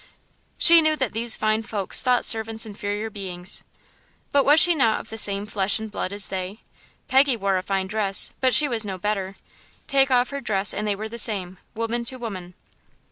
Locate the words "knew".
0.81-0.95